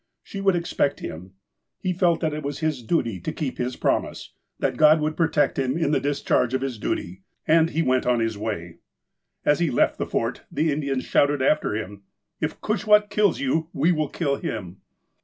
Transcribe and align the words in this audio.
She 0.23 0.41
would 0.41 0.55
ex 0.55 0.73
pect 0.73 0.99
him. 1.01 1.33
He 1.79 1.93
felt 1.93 2.21
that 2.21 2.33
it 2.33 2.41
was 2.41 2.57
his 2.57 2.81
duty 2.81 3.19
to 3.19 3.31
keep 3.31 3.59
his 3.59 3.75
prom 3.75 4.07
ise; 4.07 4.31
that 4.57 4.75
God 4.75 4.99
would 4.99 5.15
protect 5.15 5.59
him 5.59 5.77
in 5.77 5.91
the 5.91 5.99
discharge 5.99 6.55
of 6.55 6.61
his 6.61 6.79
duty. 6.79 7.21
And 7.47 7.69
he 7.69 7.83
went 7.83 8.07
on 8.07 8.19
his 8.19 8.35
way. 8.35 8.79
As 9.45 9.59
he 9.59 9.69
left 9.69 9.99
the 9.99 10.07
Fort, 10.07 10.41
the 10.51 10.71
Indians 10.71 11.05
shouted 11.05 11.43
after 11.43 11.75
him:" 11.75 12.01
If 12.41 12.59
Cushwaht 12.61 13.11
kills 13.11 13.39
you, 13.41 13.67
we 13.73 13.91
will 13.91 14.09
kill 14.09 14.37
him." 14.37 14.77